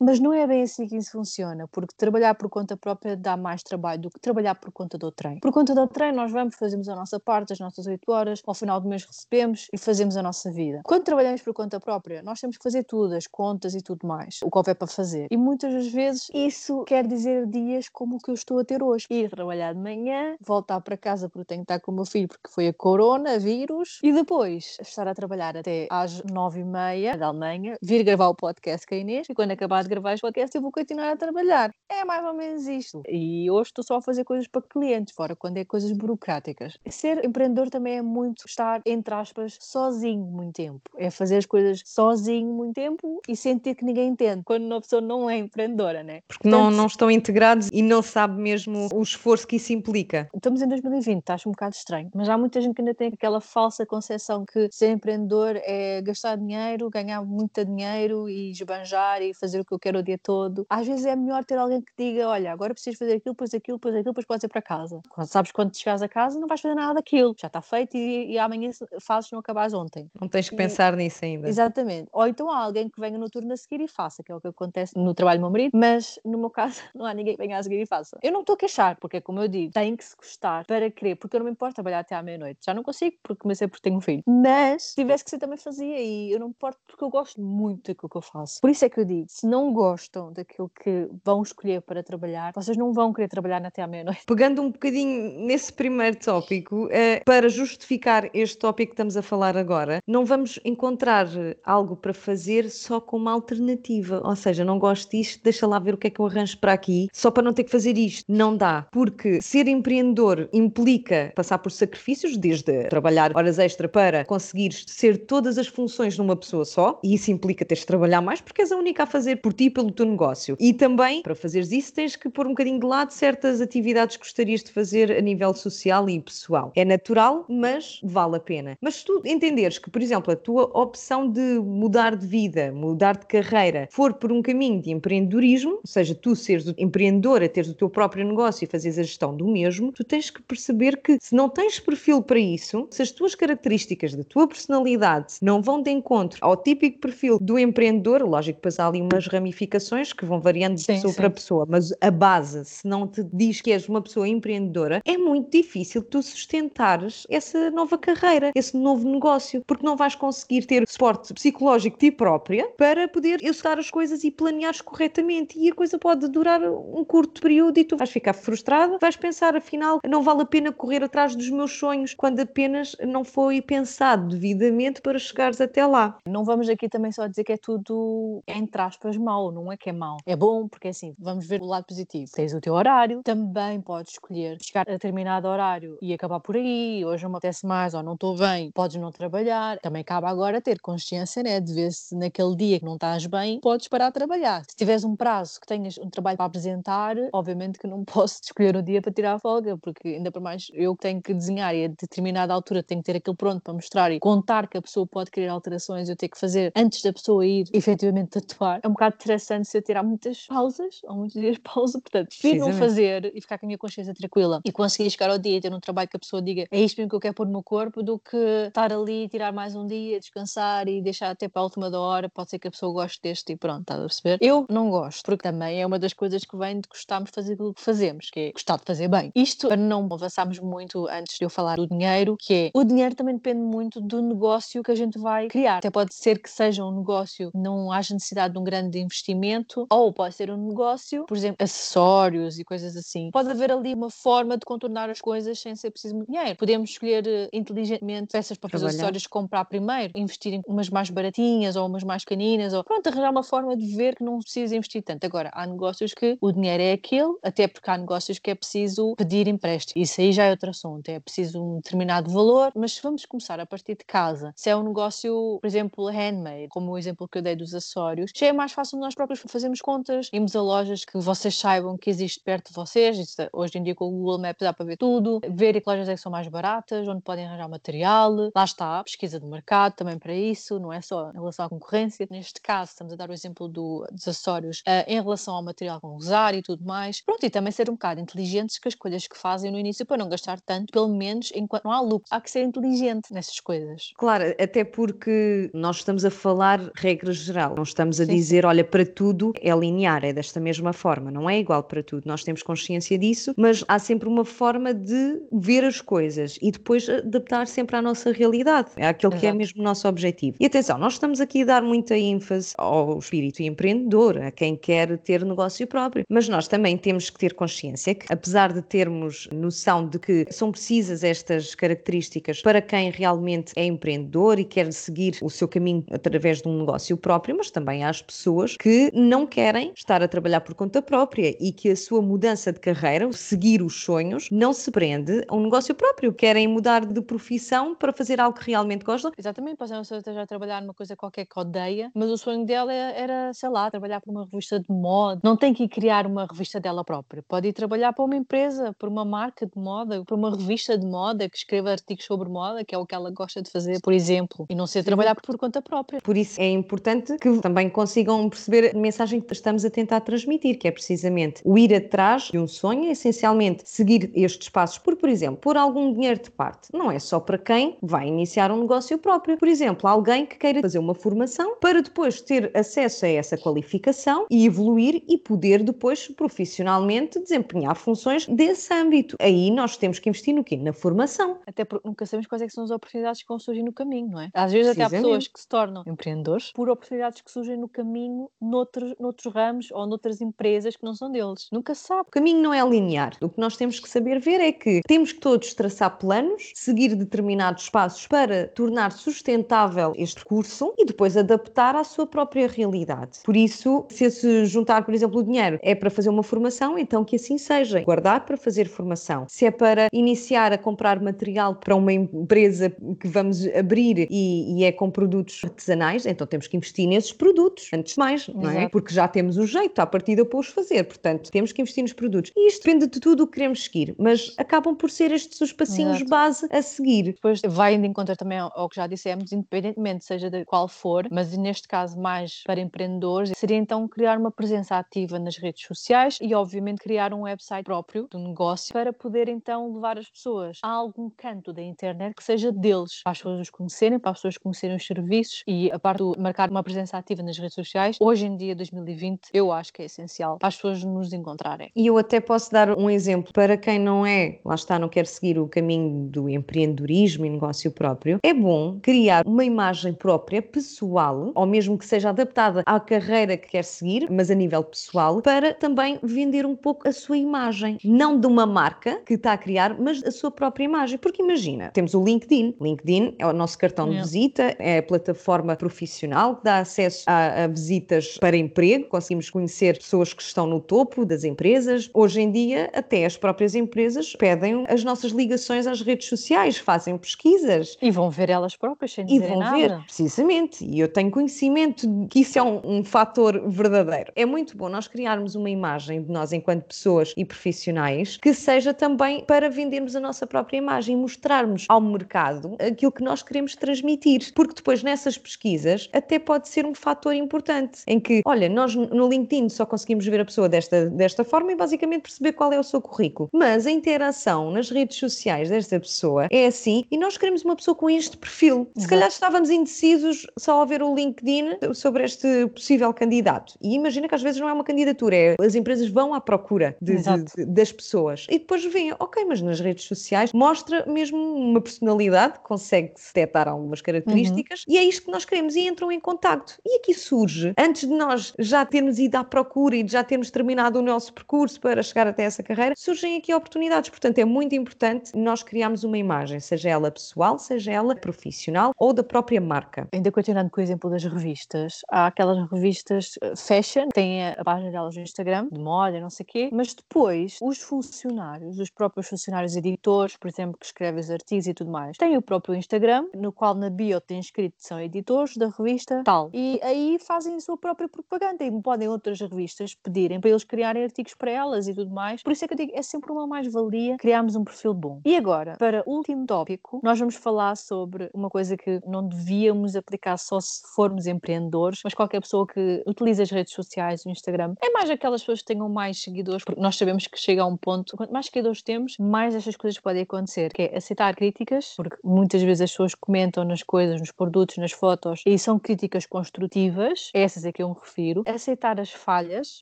[0.00, 3.62] Mas não é bem assim que isso funciona, porque trabalhar por conta própria dá mais
[3.62, 5.40] trabalho do que trabalhar por conta do trem.
[5.40, 8.54] Por conta do trem, nós vamos, fazemos a nossa parte, as nossas 8 horas, ao
[8.54, 10.82] final do mês recebemos e fazemos a nossa vida.
[10.84, 14.40] Quando trabalhamos por conta própria, nós temos que fazer tudo, as contas e tudo mais,
[14.42, 15.28] o que houver para fazer.
[15.30, 18.82] E muitas das vezes isso quer dizer dias como o que eu estou a ter
[18.82, 19.06] hoje.
[19.10, 22.28] Ir trabalhar de manhã, voltar para casa porque tenho que estar com o meu filho
[22.28, 27.16] porque foi a corona, vírus, e depois estar a trabalhar até às nove e meia
[27.16, 30.20] da Alemanha, vir gravar o podcast com a Inês, e quando acabar de gravar o
[30.20, 31.72] podcast eu vou continuar a trabalhar.
[31.88, 33.02] É mais ou menos isto.
[33.08, 36.78] E hoje estou só a fazer coisas para clientes, fora quando é coisas burocráticas.
[36.88, 40.82] Ser empreendedor também é muito estar, entre aspas, sozinho muito tempo.
[40.96, 45.00] É fazer as coisas sozinho muito tempo e sentir que ninguém entende, quando uma pessoa
[45.00, 46.20] não é empreendedora, né?
[46.28, 50.28] Porque Portanto, não, não estão integrados e não sabe mesmo o esforço que isso implica.
[50.34, 53.40] Estamos em 2020, acho um bocado estranho, mas há muita gente que ainda tem aquela
[53.40, 59.60] falsa concepção que ser empreendedor é gastar dinheiro, ganhar muito dinheiro e esbanjar e fazer
[59.60, 60.66] o que eu quero o dia todo.
[60.68, 63.78] Às vezes é melhor ter alguém que diga: olha, agora precisas fazer aquilo, depois aquilo,
[63.78, 65.00] depois aquilo, depois podes ir para casa.
[65.08, 68.32] Quando sabes quando chegares a casa, não vais fazer nada daquilo, já está feito e,
[68.32, 70.10] e amanhã fazes não acabares ontem.
[70.20, 71.48] Não tens que e, pensar nisso ainda.
[71.48, 72.08] Exatamente.
[72.12, 74.40] Ou então há alguém que venha no turno a seguir e faça, que é o
[74.40, 77.58] que acontece no trabalho do meu marido, mas meu caso, não há ninguém que venha
[77.58, 78.18] a seguir e faça.
[78.22, 81.16] Eu não estou a queixar, porque como eu digo, tem que se gostar para querer,
[81.16, 82.60] porque eu não me importo trabalhar até à meia-noite.
[82.64, 84.22] Já não consigo, porque comecei porque tenho um filho.
[84.26, 87.40] Mas, se tivesse que ser, também fazia e eu não me importo porque eu gosto
[87.40, 88.60] muito daquilo que eu faço.
[88.60, 92.52] Por isso é que eu digo, se não gostam daquilo que vão escolher para trabalhar,
[92.54, 94.22] vocês não vão querer trabalhar até à meia-noite.
[94.26, 99.56] Pegando um bocadinho nesse primeiro tópico, uh, para justificar este tópico que estamos a falar
[99.56, 101.26] agora, não vamos encontrar
[101.64, 104.20] algo para fazer só como alternativa.
[104.24, 106.72] Ou seja, não gosto disto, deixa lá ver o que é que eu arranjo para
[106.72, 108.24] aqui, só para não ter que fazer isto.
[108.28, 114.72] Não dá, porque ser empreendedor implica passar por sacrifícios, desde trabalhar horas extra para conseguir
[114.72, 118.62] ser todas as funções numa pessoa só, e isso implica teres de trabalhar mais porque
[118.62, 120.56] és a única a fazer por ti pelo teu negócio.
[120.58, 124.24] E também, para fazeres isso, tens que pôr um bocadinho de lado certas atividades que
[124.24, 126.72] gostarias de fazer a nível social e pessoal.
[126.74, 128.78] É natural, mas vale a pena.
[128.80, 133.16] Mas se tu entenderes que, por exemplo, a tua opção de mudar de vida, mudar
[133.16, 137.74] de carreira, for por um caminho de empreendedorismo, ou seja, tu seres empreendedora, teres o
[137.74, 141.34] teu próprio negócio e fazeres a gestão do mesmo, tu tens que perceber que se
[141.34, 145.90] não tens perfil para isso, se as tuas características da tua personalidade não vão de
[145.90, 150.40] encontro ao típico perfil do empreendedor, lógico que depois há ali umas ramificações que vão
[150.40, 151.16] variando de sim, pessoa sim.
[151.16, 155.16] para pessoa, mas a base, se não te diz que és uma pessoa empreendedora, é
[155.16, 160.86] muito difícil tu sustentares essa nova carreira, esse novo negócio, porque não vais conseguir ter
[160.88, 165.58] suporte psicológico de ti própria para poder executar as coisas e planeares corretamente.
[165.58, 169.56] E a coisa pode durar um curto período e tu vais ficar frustrada, vais pensar,
[169.56, 174.28] afinal, não vale a pena correr atrás dos meus sonhos quando apenas não foi pensado
[174.28, 176.18] devidamente para chegares até lá.
[176.26, 179.90] Não vamos aqui também só dizer que é tudo, entre aspas, mau, não é que
[179.90, 180.18] é mau.
[180.26, 182.30] É bom porque assim, vamos ver o lado positivo.
[182.32, 187.04] Tens o teu horário, também podes escolher chegar a determinado horário e acabar por aí.
[187.04, 189.78] Hoje não me apetece mais ou não estou bem, podes não trabalhar.
[189.78, 193.60] Também cabe agora ter consciência, né, de ver se naquele dia que não estás bem,
[193.60, 194.62] podes parar de trabalhar.
[194.68, 198.76] Se tiveres um prazo que tenhas um trabalho para apresentar, obviamente que não posso escolher
[198.76, 201.84] o dia para tirar a folga, porque ainda por mais eu tenho que desenhar e
[201.84, 205.06] a determinada altura tenho que ter aquilo pronto para mostrar e contar que a pessoa
[205.06, 208.80] pode querer alterações, eu tenho que fazer antes da pessoa ir efetivamente tatuar.
[208.82, 212.28] É um bocado interessante se eu tirar muitas pausas, ou muitos dias de pausa, portanto,
[212.28, 215.56] prefiro não fazer e ficar com a minha consciência tranquila e conseguir chegar ao dia
[215.56, 217.46] e ter um trabalho que a pessoa diga é isto mesmo que eu quero pôr
[217.46, 218.36] no meu corpo, do que
[218.68, 222.28] estar ali, tirar mais um dia, descansar e deixar até para a última da hora,
[222.28, 224.38] pode ser que a pessoa goste deste e pronto, estás a perceber?
[224.40, 227.52] Eu não gosto, porque também é uma das coisas que vem de gostarmos de fazer
[227.54, 229.30] aquilo que fazemos, que é gostar de fazer bem.
[229.34, 233.14] Isto para não avançarmos muito antes de eu falar do dinheiro, que é o dinheiro
[233.14, 235.78] também depende muito do negócio que a gente vai criar.
[235.78, 240.12] Até pode ser que seja um negócio, não haja necessidade de um grande investimento, ou
[240.12, 243.30] pode ser um negócio, por exemplo, acessórios e coisas assim.
[243.30, 246.56] Pode haver ali uma forma de contornar as coisas sem ser preciso muito dinheiro.
[246.56, 251.76] Podemos escolher eh, inteligentemente peças para fazer acessórios comprar primeiro, investir em umas mais baratinhas
[251.76, 255.02] ou umas mais pequeninas, ou pronto, arranjar uma forma de ver que não precisa investir
[255.02, 255.24] tanto.
[255.24, 259.14] Agora, há negócios que o dinheiro é aquele, até porque há negócios que é preciso
[259.16, 260.02] pedir empréstimo.
[260.02, 263.66] Isso aí já é outro assunto, é preciso um determinado valor, mas vamos começar a
[263.66, 267.42] partir de casa, se é um negócio, por exemplo, handmade, como o exemplo que eu
[267.42, 271.18] dei dos acessórios, já é mais fácil nós próprios fazermos contas, irmos a lojas que
[271.18, 274.60] vocês saibam que existe perto de vocês, isso, hoje em dia com o Google Maps
[274.60, 277.68] dá para ver tudo, ver que lojas é que são mais baratas, onde podem arranjar
[277.68, 281.68] material, lá está, pesquisa de mercado também para isso, não é só em relação à
[281.68, 282.26] concorrência.
[282.30, 285.81] Neste caso, estamos a dar o exemplo do, dos acessórios uh, em relação ao material
[286.02, 287.20] vão usar e tudo mais.
[287.24, 290.16] Pronto, e também ser um bocado inteligentes com as escolhas que fazem no início para
[290.16, 292.26] não gastar tanto, pelo menos enquanto não há lucro.
[292.30, 294.10] Há que ser inteligente nessas coisas.
[294.16, 298.84] Claro, até porque nós estamos a falar regra geral, não estamos a sim, dizer, olha,
[298.84, 302.22] para tudo é linear, é desta mesma forma, não é igual para tudo.
[302.26, 307.08] Nós temos consciência disso, mas há sempre uma forma de ver as coisas e depois
[307.08, 308.90] adaptar sempre à nossa realidade.
[308.96, 310.56] É aquilo que é mesmo o nosso objetivo.
[310.60, 315.18] E atenção, nós estamos aqui a dar muita ênfase ao espírito empreendedor, a quem quer
[315.18, 320.08] ter negócio próprio, mas nós também temos que ter consciência que, apesar de termos noção
[320.08, 325.50] de que são precisas estas características para quem realmente é empreendedor e quer seguir o
[325.50, 329.92] seu caminho através de um negócio próprio, mas também há as pessoas que não querem
[329.94, 334.02] estar a trabalhar por conta própria e que a sua mudança de carreira, seguir os
[334.02, 336.32] sonhos, não se prende a um negócio próprio.
[336.32, 339.32] Querem mudar de profissão para fazer algo que realmente gostam.
[339.36, 342.36] Exatamente, pode ser uma pessoa esteja a trabalhar numa coisa qualquer que odeia, mas o
[342.36, 345.40] sonho dela era, sei lá, trabalhar para uma revista de moda.
[345.42, 347.42] Não tem que ir criar uma revista dela própria.
[347.46, 351.06] Pode ir trabalhar para uma empresa, para uma marca de moda, para uma revista de
[351.06, 354.12] moda que escreva artigos sobre moda, que é o que ela gosta de fazer, por
[354.12, 356.20] exemplo, e não ser trabalhar por conta própria.
[356.20, 360.78] Por isso é importante que também consigam perceber a mensagem que estamos a tentar transmitir,
[360.78, 365.28] que é precisamente o ir atrás de um sonho, essencialmente seguir estes passos, por, por
[365.28, 366.88] exemplo, por algum dinheiro de parte.
[366.92, 369.56] Não é só para quem vai iniciar um negócio próprio.
[369.58, 374.46] Por exemplo, alguém que queira fazer uma formação para depois ter acesso a essa qualificação
[374.50, 379.36] e evoluir e poder depois profissionalmente desempenhar funções desse âmbito.
[379.40, 380.76] Aí nós temos que investir no quê?
[380.76, 381.58] Na formação.
[381.66, 384.40] Até porque nunca sabemos quais é são as oportunidades que vão surgir no caminho, não
[384.40, 384.50] é?
[384.54, 388.50] Às vezes até há pessoas que se tornam empreendedores por oportunidades que surgem no caminho
[388.60, 391.68] noutros, noutros ramos ou noutras empresas que não são deles.
[391.70, 392.28] Nunca se sabe.
[392.28, 393.36] O caminho não é linear.
[393.40, 397.14] O que nós temos que saber ver é que temos que todos traçar planos, seguir
[397.14, 403.40] determinados passos para tornar sustentável este curso e depois adaptar à sua própria realidade.
[403.44, 407.24] Por isso, se se juntar, por exemplo, o dinheiro é para fazer uma formação, então
[407.24, 408.02] que assim seja.
[408.02, 409.46] Guardar para fazer formação.
[409.48, 412.90] Se é para iniciar a comprar material para uma empresa
[413.20, 417.88] que vamos abrir e, e é com produtos artesanais, então temos que investir nesses produtos,
[417.92, 418.88] antes de mais, não é?
[418.88, 422.12] Porque já temos o jeito à partida para os fazer, portanto, temos que investir nos
[422.12, 422.52] produtos.
[422.56, 425.72] E isto depende de tudo o que queremos seguir, mas acabam por ser estes os
[425.72, 426.30] passinhos Exato.
[426.30, 427.24] base a seguir.
[427.24, 431.56] Depois vai de encontro também ao que já dissemos, independentemente seja de qual for, mas
[431.56, 436.54] neste caso mais para empreendedores, seria então criar uma presença ativa nas redes sociais e,
[436.54, 441.30] obviamente, criar um website próprio do negócio para poder então levar as pessoas a algum
[441.30, 444.96] canto da internet que seja deles, para as pessoas os conhecerem, para as pessoas conhecerem
[444.96, 448.56] os serviços e a parte de marcar uma presença ativa nas redes sociais, hoje em
[448.56, 451.90] dia, 2020, eu acho que é essencial para as pessoas nos encontrarem.
[451.94, 455.26] E eu até posso dar um exemplo para quem não é, lá está, não quer
[455.26, 461.52] seguir o caminho do empreendedorismo e negócio próprio, é bom criar uma imagem própria, pessoal,
[461.54, 465.11] ou mesmo que seja adaptada à carreira que quer seguir, mas a nível pessoal,
[465.42, 467.98] para também vender um pouco a sua imagem.
[468.04, 471.18] Não de uma marca que está a criar, mas a sua própria imagem.
[471.18, 472.76] Porque imagina, temos o LinkedIn.
[472.80, 477.64] LinkedIn é o nosso cartão de visita, é a plataforma profissional que dá acesso a,
[477.64, 482.10] a visitas para emprego, conseguimos conhecer pessoas que estão no topo das empresas.
[482.14, 487.16] Hoje em dia, até as próprias empresas pedem as nossas ligações às redes sociais, fazem
[487.18, 487.96] pesquisas.
[488.00, 489.78] E vão ver elas próprias sem dizer nada.
[489.78, 490.84] E vão ver, precisamente.
[490.84, 494.32] E eu tenho conhecimento de que isso é um, um fator verdadeiro.
[494.34, 498.94] É muito bom nós criarmos uma imagem de nós enquanto pessoas e profissionais que seja
[498.94, 504.52] também para vendermos a nossa própria imagem mostrarmos ao mercado aquilo que nós queremos transmitir.
[504.54, 509.28] Porque depois nessas pesquisas até pode ser um fator importante em que, olha, nós no
[509.28, 512.82] LinkedIn só conseguimos ver a pessoa desta, desta forma e basicamente perceber qual é o
[512.82, 513.48] seu currículo.
[513.52, 517.94] Mas a interação nas redes sociais desta pessoa é assim e nós queremos uma pessoa
[517.94, 518.90] com este perfil.
[518.96, 523.74] Se calhar estávamos indecisos só ao ver o LinkedIn sobre este possível candidato.
[523.80, 526.94] E imagina que às vezes não é uma candidatura, é, as empresas vão à procura
[527.00, 531.80] de, de, das pessoas e depois veem, ok, mas nas redes sociais mostra mesmo uma
[531.80, 534.94] personalidade, consegue-se detectar algumas características uhum.
[534.94, 536.74] e é isto que nós queremos e entram em contacto.
[536.84, 540.50] E aqui surge, antes de nós já termos ido à procura e de já termos
[540.50, 544.10] terminado o nosso percurso para chegar até essa carreira, surgem aqui oportunidades.
[544.10, 549.12] Portanto, é muito importante nós criarmos uma imagem, seja ela pessoal, seja ela profissional ou
[549.12, 550.06] da própria marca.
[550.12, 554.81] Ainda continuando com o exemplo das revistas, há aquelas revistas eh, fashion, têm a página
[554.90, 559.28] delas no Instagram, de moda, não sei o quê, mas depois os funcionários, os próprios
[559.28, 563.26] funcionários editores, por exemplo, que escrevem os artigos e tudo mais, têm o próprio Instagram,
[563.34, 566.50] no qual na bio tem escrito que são editores da revista tal.
[566.52, 571.04] E aí fazem a sua própria propaganda e podem outras revistas pedirem para eles criarem
[571.04, 572.42] artigos para elas e tudo mais.
[572.42, 575.20] Por isso é que eu digo, é sempre uma mais-valia criarmos um perfil bom.
[575.24, 579.96] E agora, para o último tópico, nós vamos falar sobre uma coisa que não devíamos
[579.96, 584.61] aplicar só se formos empreendedores, mas qualquer pessoa que utiliza as redes sociais, o Instagram,
[584.82, 587.76] é mais aquelas pessoas que tenham mais seguidores, porque nós sabemos que chega a um
[587.76, 592.16] ponto, quanto mais seguidores temos, mais estas coisas podem acontecer, que é aceitar críticas, porque
[592.24, 597.30] muitas vezes as pessoas comentam nas coisas, nos produtos, nas fotos, e são críticas construtivas,
[597.34, 599.78] essas é que eu me refiro, aceitar as falhas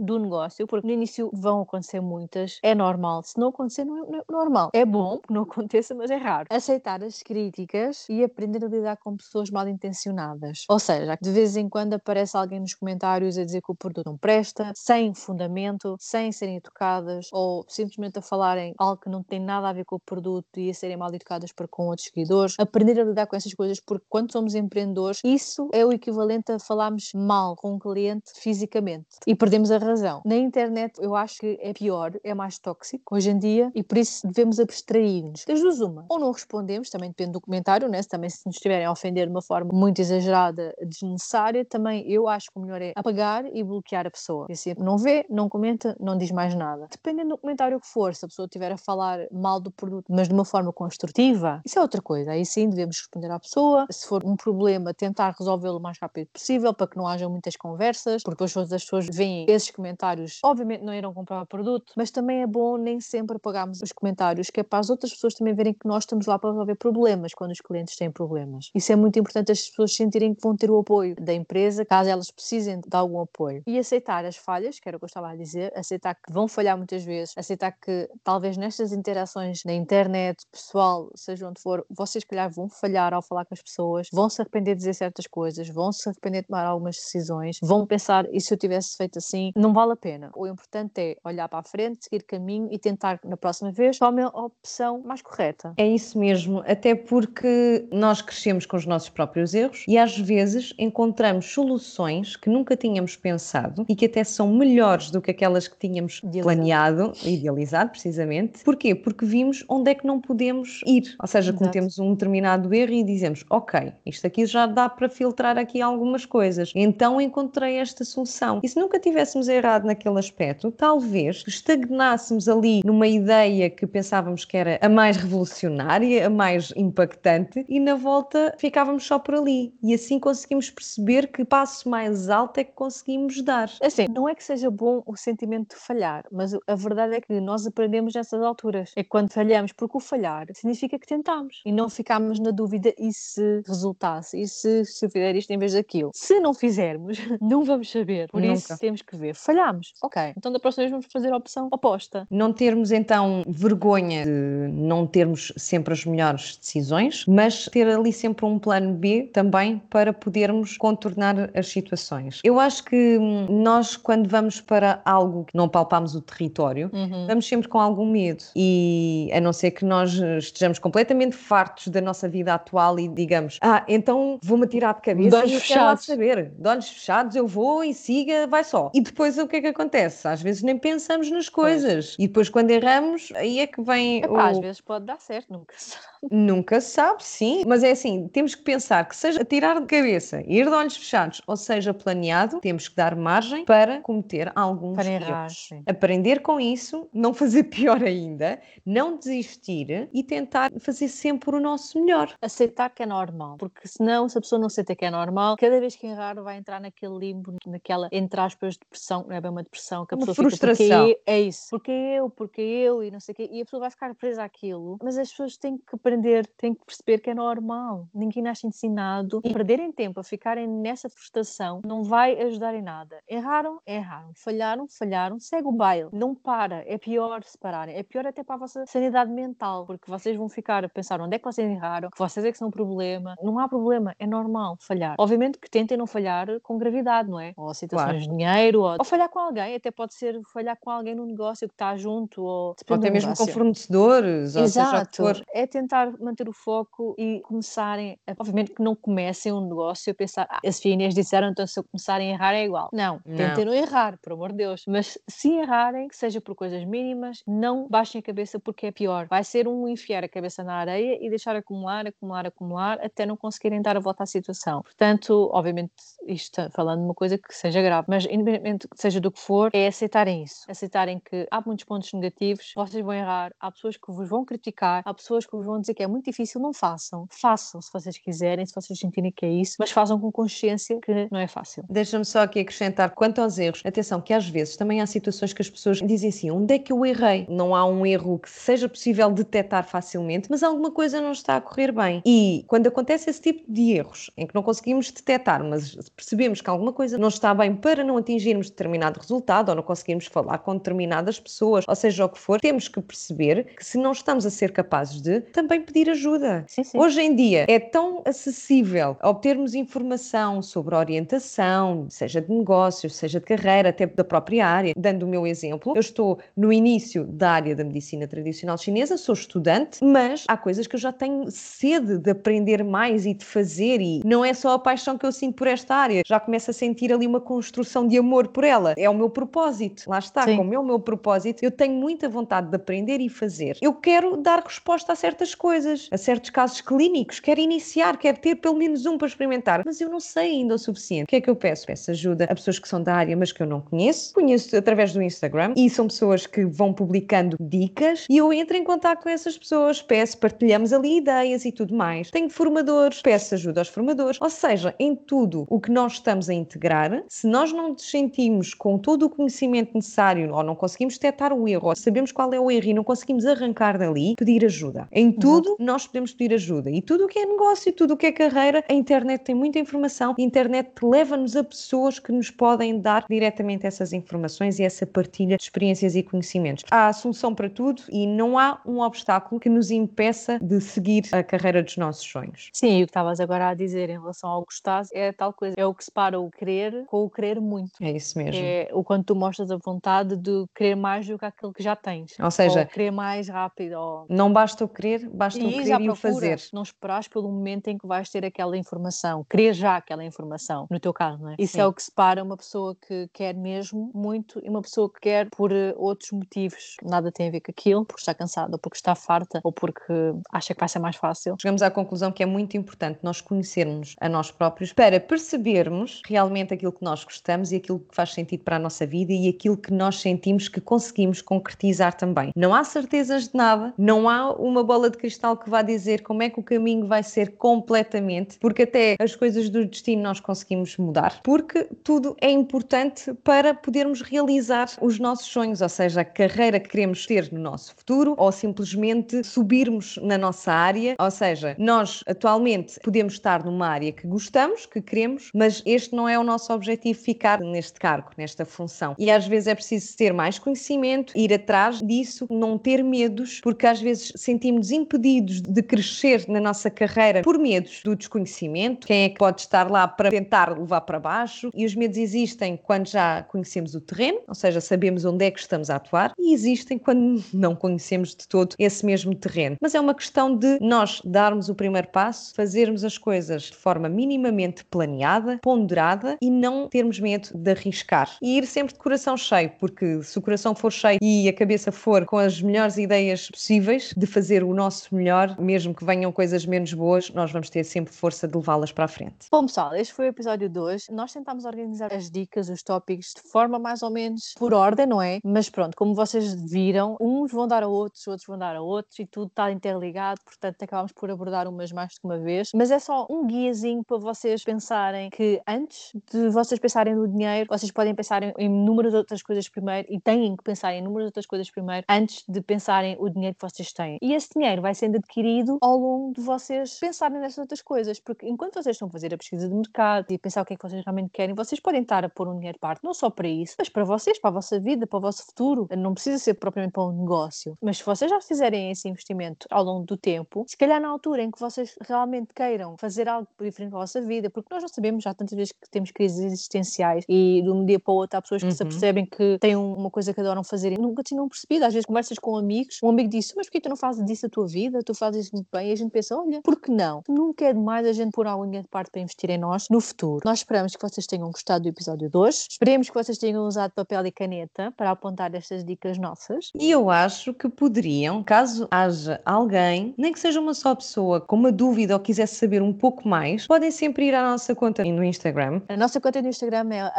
[0.00, 4.22] do negócio, porque no início vão acontecer muitas, é normal, se não acontecer não é,
[4.30, 6.46] normal, é bom que não aconteça, mas é raro.
[6.50, 11.56] Aceitar as críticas e aprender a lidar com pessoas mal intencionadas, ou seja, de vez
[11.56, 15.96] em quando aparece alguém nos comentários a dizer que o produto não presta, sem fundamento,
[15.98, 19.96] sem serem educadas, ou simplesmente a falarem algo que não tem nada a ver com
[19.96, 23.36] o produto e a serem mal educadas para com outros seguidores, aprender a lidar com
[23.36, 27.78] essas coisas, porque quando somos empreendedores, isso é o equivalente a falarmos mal com um
[27.78, 30.22] cliente fisicamente e perdemos a razão.
[30.24, 33.98] Na internet, eu acho que é pior, é mais tóxico hoje em dia e por
[33.98, 35.44] isso devemos abstrair-nos.
[35.46, 36.06] Das duas, uma.
[36.08, 38.02] Ou não respondemos, também depende do comentário, né?
[38.02, 42.28] se também se nos estiverem a ofender de uma forma muito exagerada, desnecessária, também eu
[42.28, 44.46] acho que o melhor é apagar e bloquear a pessoa.
[44.60, 46.88] Assim, não vê, não comenta, não diz mais nada.
[46.90, 50.28] Dependendo do comentário que for, se a pessoa estiver a falar mal do produto, mas
[50.28, 52.32] de uma forma construtiva, isso é outra coisa.
[52.32, 53.86] Aí sim devemos responder à pessoa.
[53.90, 57.56] Se for um problema, tentar resolvê-lo o mais rápido possível para que não haja muitas
[57.56, 62.10] conversas, porque depois as pessoas veem esses comentários, obviamente não irão comprar o produto, mas
[62.10, 65.54] também é bom nem sempre apagarmos os comentários, que é para as outras pessoas também
[65.54, 68.70] verem que nós estamos lá para resolver problemas quando os clientes têm problemas.
[68.74, 72.10] Isso é muito importante as pessoas sentirem que vão ter o apoio da empresa caso
[72.10, 73.62] elas precisem de algum apoio.
[73.66, 74.36] E aceitar as
[74.80, 77.72] que era o que eu estava a dizer, aceitar que vão falhar muitas vezes, aceitar
[77.72, 83.22] que talvez nestas interações na internet, pessoal, seja onde for, vocês, calhar, vão falhar ao
[83.22, 86.48] falar com as pessoas, vão se arrepender de dizer certas coisas, vão se arrepender de
[86.48, 90.30] tomar algumas decisões, vão pensar, e se eu tivesse feito assim, não vale a pena.
[90.34, 94.30] O importante é olhar para a frente, seguir caminho e tentar, na próxima vez, tomar
[94.32, 95.72] a opção mais correta.
[95.76, 100.74] É isso mesmo, até porque nós crescemos com os nossos próprios erros e às vezes
[100.78, 105.76] encontramos soluções que nunca tínhamos pensado e que até são melhores do que aquelas que
[105.78, 106.42] tínhamos Idealizado.
[106.42, 108.62] planeado, idealizado precisamente.
[108.64, 108.94] Porquê?
[108.94, 111.14] Porque vimos onde é que não podemos ir.
[111.20, 111.58] Ou seja, Exato.
[111.58, 116.24] cometemos um determinado erro e dizemos, ok, isto aqui já dá para filtrar aqui algumas
[116.24, 116.72] coisas.
[116.74, 118.60] Então encontrei esta solução.
[118.62, 124.56] E se nunca tivéssemos errado naquele aspecto, talvez estagnássemos ali numa ideia que pensávamos que
[124.56, 129.72] era a mais revolucionária, a mais impactante, e na volta ficávamos só por ali.
[129.82, 133.70] E assim conseguimos perceber que passo mais alto é que conseguimos dar.
[133.82, 137.40] Assim, não é que seja bom o sentimento de falhar, mas a verdade é que
[137.40, 138.92] nós aprendemos nessas alturas.
[138.96, 143.12] É quando falhamos, porque o falhar significa que tentámos e não ficámos na dúvida e
[143.12, 146.10] se resultasse, e se, se eu fizer isto em vez daquilo.
[146.14, 148.28] Se não fizermos, não vamos saber.
[148.28, 148.54] Por Nunca.
[148.54, 149.34] isso temos que ver.
[149.34, 149.92] Falhamos.
[150.02, 150.34] Ok.
[150.36, 152.26] Então da próxima vez vamos fazer a opção oposta.
[152.30, 158.44] Não termos então vergonha de não termos sempre as melhores decisões, mas ter ali sempre
[158.44, 162.40] um plano B também para podermos contornar as situações.
[162.44, 167.26] Eu acho que nós, quando vamos para algo que não palpamos o território, uhum.
[167.26, 168.44] vamos sempre com algum medo.
[168.54, 173.58] E a não ser que nós estejamos completamente fartos da nossa vida atual e digamos,
[173.60, 176.04] ah, então vou-me tirar de cabeça de olhos fechados.
[176.04, 176.52] saber.
[176.58, 178.90] De olhos fechados, eu vou e siga, vai só.
[178.94, 180.26] E depois o que é que acontece?
[180.26, 182.06] Às vezes nem pensamos nas coisas.
[182.06, 182.16] Pois.
[182.18, 184.38] E depois quando erramos, aí é que vem Epá, o...
[184.38, 186.04] Às vezes pode dar certo, nunca se sabe.
[186.30, 187.64] Nunca se sabe, sim.
[187.66, 191.40] Mas é assim, temos que pensar que seja tirar de cabeça, ir de olhos fechados,
[191.46, 195.68] ou seja, planeado, temos que dar margem para cometer alguns para erros.
[195.86, 202.00] Aprender com isso, não fazer pior ainda, não desistir e tentar fazer sempre o nosso
[202.00, 202.34] melhor.
[202.42, 205.78] Aceitar que é normal, porque senão, se a pessoa não aceita que é normal, cada
[205.78, 209.62] vez que errar vai entrar naquele limbo, naquela, entre aspas, depressão, não é bem uma
[209.62, 211.06] depressão, que a uma pessoa frustração.
[211.06, 213.80] fica, é isso, porque eu, porque eu, e não sei o quê, e a pessoa
[213.80, 217.34] vai ficar presa àquilo, mas as pessoas têm que aprender, têm que perceber que é
[217.34, 222.82] normal, ninguém nasce ensinado, e perderem tempo a ficarem nessa frustração não vai ajudar em
[222.82, 223.20] nada.
[223.28, 228.26] Erraram, erraram, falharam, falharam, segue o baile, não para, é pior se pararem, é pior
[228.26, 231.44] até para a vossa sanidade mental, porque vocês vão ficar a pensar onde é que
[231.44, 235.16] vocês erraram, que vocês é que são o problema, não há problema, é normal falhar.
[235.18, 237.52] Obviamente que tentem não falhar com gravidade, não é?
[237.56, 238.18] Ou situações claro.
[238.18, 241.66] de dinheiro, ou, ou, falhar com alguém, até pode ser falhar com alguém no negócio
[241.68, 245.22] que está junto, ou, até mesmo com fornecedores, Exato.
[245.22, 249.60] ou seja, é tentar manter o foco e começarem, a, obviamente que não comecem um
[249.60, 252.88] negócio a pensar, ah, as Inês disseram, então se eu começarem a errar é igual.
[252.92, 254.84] Não, não, tentem não errar, por amor de Deus.
[254.86, 259.26] Mas se errarem, que seja por coisas mínimas, não baixem a cabeça porque é pior.
[259.28, 263.36] Vai ser um enfiar a cabeça na areia e deixar acumular, acumular, acumular, até não
[263.36, 264.82] conseguirem dar a volta à situação.
[264.82, 265.92] Portanto, obviamente,
[266.26, 269.86] isto falando de uma coisa que seja grave, mas independentemente seja do que for, é
[269.86, 270.64] aceitarem isso.
[270.68, 275.02] Aceitarem que há muitos pontos negativos, vocês vão errar, há pessoas que vos vão criticar,
[275.04, 277.26] há pessoas que vos vão dizer que é muito difícil, não façam.
[277.30, 281.28] Façam se vocês quiserem, se vocês sentirem que é isso, mas façam com consciência que
[281.30, 281.84] não é fácil.
[281.88, 283.69] Deixa-me só aqui acrescentar quanto aos erros.
[283.84, 286.92] Atenção, que às vezes também há situações que as pessoas dizem assim: onde é que
[286.92, 287.46] eu errei?
[287.48, 291.60] Não há um erro que seja possível detectar facilmente, mas alguma coisa não está a
[291.60, 292.22] correr bem.
[292.24, 296.70] E quando acontece esse tipo de erros, em que não conseguimos detectar, mas percebemos que
[296.70, 300.76] alguma coisa não está bem para não atingirmos determinado resultado ou não conseguirmos falar com
[300.76, 304.50] determinadas pessoas, ou seja o que for, temos que perceber que se não estamos a
[304.50, 306.64] ser capazes de, também pedir ajuda.
[306.66, 306.98] Sim, sim.
[306.98, 313.46] Hoje em dia é tão acessível obtermos informação sobre orientação, seja de negócios, seja de
[313.46, 314.92] carreira, até da própria área.
[314.96, 319.34] Dando o meu exemplo, eu estou no início da área da medicina tradicional chinesa, sou
[319.34, 324.00] estudante, mas há coisas que eu já tenho sede de aprender mais e de fazer,
[324.00, 326.74] e não é só a paixão que eu sinto por esta área, já começo a
[326.74, 328.94] sentir ali uma construção de amor por ela.
[328.96, 330.04] É o meu propósito.
[330.08, 330.56] Lá está, Sim.
[330.56, 333.76] como é o meu propósito, eu tenho muita vontade de aprender e fazer.
[333.80, 338.56] Eu quero dar resposta a certas coisas, a certos casos clínicos, quero iniciar, quero ter
[338.56, 341.24] pelo menos um para experimentar, mas eu não sei ainda o suficiente.
[341.24, 341.86] O que é que eu peço?
[341.86, 344.32] Peço ajuda a pessoas que são da área, mas que eu não conheço.
[344.34, 348.84] Conheço através do Instagram e são pessoas que vão publicando dicas e eu entro em
[348.84, 352.30] contato com essas pessoas, peço, partilhamos ali ideias e tudo mais.
[352.30, 356.54] Tenho formadores, peço ajuda aos formadores, ou seja, em tudo o que nós estamos a
[356.54, 361.52] integrar, se nós não nos sentimos com todo o conhecimento necessário ou não conseguimos detectar
[361.52, 365.08] o erro, ou sabemos qual é o erro e não conseguimos arrancar dali, pedir ajuda.
[365.12, 365.76] Em tudo, uhum.
[365.80, 366.90] nós podemos pedir ajuda.
[366.90, 369.78] E tudo o que é negócio, tudo o que é carreira, a internet tem muita
[369.78, 375.06] informação, a internet leva-nos a pessoas que nos podem dar diretamente essas informações e essa
[375.06, 376.84] partilha de experiências e conhecimentos.
[376.90, 381.42] Há solução para tudo e não há um obstáculo que nos impeça de seguir a
[381.42, 382.68] carreira dos nossos sonhos.
[382.72, 385.74] Sim, e o que estavas agora a dizer em relação ao gostar é tal coisa,
[385.78, 387.92] é o que separa o querer com o querer muito.
[388.00, 388.60] É isso mesmo.
[388.62, 391.96] É o quanto tu mostras a vontade de querer mais do que aquilo que já
[391.96, 392.38] tens.
[392.38, 393.94] Ou seja, ou querer mais rápido.
[393.94, 394.26] Ou...
[394.28, 396.60] Não basta o querer, basta e o querer e o fazer.
[396.72, 401.00] Não esperares pelo momento em que vais ter aquela informação, querer já aquela informação, no
[401.00, 401.54] teu caso, não é?
[401.58, 401.80] Isso Sim.
[401.80, 405.48] é o que separa uma pessoa que quer mesmo muito e uma pessoa que quer
[405.50, 406.96] por uh, outros motivos.
[407.02, 410.12] Nada tem a ver com aquilo, porque está cansada, ou porque está farta, ou porque
[410.52, 411.56] acha que vai ser mais fácil.
[411.60, 416.74] Chegamos à conclusão que é muito importante nós conhecermos a nós próprios para percebermos realmente
[416.74, 419.76] aquilo que nós gostamos e aquilo que faz sentido para a nossa vida e aquilo
[419.76, 422.52] que nós sentimos que conseguimos concretizar também.
[422.56, 426.42] Não há certezas de nada, não há uma bola de cristal que vá dizer como
[426.42, 430.96] é que o caminho vai ser completamente, porque até as coisas do destino nós conseguimos
[430.96, 436.80] mudar, porque tudo é importante para podermos realizar os nossos sonhos, ou seja, a carreira
[436.80, 442.22] que queremos ter no nosso futuro ou simplesmente subirmos na nossa área, ou seja, nós
[442.26, 446.72] atualmente podemos estar numa área que gostamos, que queremos, mas este não é o nosso
[446.72, 449.14] objetivo ficar neste cargo, nesta função.
[449.18, 453.86] E às vezes é preciso ter mais conhecimento, ir atrás disso, não ter medos, porque
[453.86, 459.06] às vezes sentimos impedidos de crescer na nossa carreira por medos do desconhecimento.
[459.06, 461.70] Quem é que pode estar lá para tentar levar para baixo?
[461.74, 465.60] E os medos existem quando já conhecemos o terreno, ou seja, sabemos onde é que
[465.60, 469.76] estamos a atuar, e existem quando não conhecemos de todo esse mesmo terreno.
[469.80, 474.08] Mas é uma questão de nós darmos o primeiro passo, fazermos as coisas de forma
[474.08, 478.36] minimamente planeada, ponderada e não termos medo de arriscar.
[478.42, 481.92] E ir sempre de coração cheio, porque se o coração for cheio e a cabeça
[481.92, 486.66] for com as melhores ideias possíveis de fazer o nosso melhor, mesmo que venham coisas
[486.66, 489.46] menos boas, nós vamos ter sempre força de levá-las para a frente.
[489.50, 491.08] Bom, pessoal, este foi o episódio 2.
[491.10, 495.22] Nós tentámos organizar as dicas, os tópicos de forma mais ou menos por ordem, não
[495.22, 495.38] é?
[495.44, 499.16] Mas pronto, como vocês viram, uns vão dar a outros, outros vão dar a outros
[499.20, 502.70] e tudo está interligado, portanto acabamos por abordar umas mais de uma vez.
[502.74, 507.68] Mas é só um guiazinho para vocês pensarem que antes de vocês pensarem no dinheiro,
[507.70, 511.46] vocês podem pensar em inúmeras outras coisas primeiro e têm que pensar em inúmeras outras
[511.46, 514.18] coisas primeiro antes de pensarem o dinheiro que vocês têm.
[514.20, 518.48] E esse dinheiro vai sendo adquirido ao longo de vocês pensarem nessas outras coisas, porque
[518.48, 520.82] enquanto vocês estão a fazer a pesquisa de mercado e pensar o que é que
[520.82, 523.46] vocês realmente querem, vocês podem estar a pôr um dinheiro de parte, não só para
[523.48, 525.88] isso, mas para vocês, para a vossa vida, para o vosso futuro.
[525.96, 527.76] Não precisa ser propriamente para um negócio.
[527.82, 531.42] Mas se vocês já fizerem esse investimento ao longo do tempo, se calhar na altura
[531.42, 534.88] em que vocês realmente queiram fazer algo diferente para a vossa vida, porque nós não
[534.88, 538.38] sabemos já tantas vezes que temos crises existenciais e de um dia para o outro
[538.38, 538.74] há pessoas que Uhum.
[538.74, 541.84] se apercebem que têm um- uma coisa que adoram fazer e nunca tinham percebido.
[541.84, 544.48] Às vezes conversas com amigos, um amigo disse, mas porquê tu não fazes disso a
[544.48, 545.00] tua vida?
[545.04, 545.88] Tu fazes isso muito bem.
[545.88, 547.22] E a gente pensa, olha, por que não?
[547.28, 550.40] Nunca é demais a gente pôr algo de parte para investir em nós no futuro.
[550.44, 552.66] Nós esperamos que vocês tenham gostado do episódio 2.
[552.70, 556.70] Esperemos que vocês tenham usado papel e caneta para apontar estas dicas nossas.
[556.78, 561.56] E eu acho que poderiam, caso haja alguém, nem que seja uma só pessoa, com
[561.56, 565.24] uma dúvida ou quisesse saber um pouco mais, podem sempre ir à nossa conta no
[565.24, 567.10] Instagram A nossa conta no Instagram é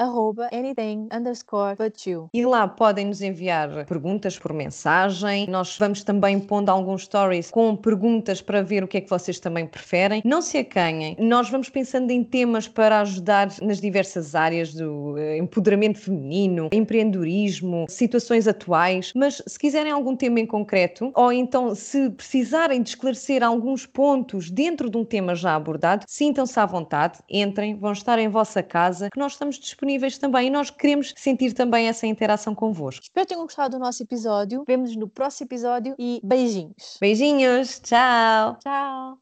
[0.58, 2.30] anything underscore but you.
[2.34, 5.48] e lá podem nos enviar perguntas por mensagem.
[5.48, 9.38] Nós vamos também pondo alguns stories com perguntas para ver o que é que vocês
[9.38, 10.22] também preferem.
[10.24, 15.41] Não se acanhem, nós vamos pensando em temas para ajudar nas diversas áreas do eh,
[15.42, 22.10] empoderamento feminino, empreendedorismo, situações atuais, mas se quiserem algum tema em concreto, ou então se
[22.10, 27.78] precisarem de esclarecer alguns pontos dentro de um tema já abordado, sintam-se à vontade, entrem,
[27.78, 31.88] vão estar em vossa casa, que nós estamos disponíveis também e nós queremos sentir também
[31.88, 33.04] essa interação convosco.
[33.04, 34.64] Espero que tenham gostado do nosso episódio.
[34.68, 36.98] Vemo-nos no próximo episódio e beijinhos.
[37.00, 38.58] Beijinhos, tchau!
[38.60, 39.20] Tchau!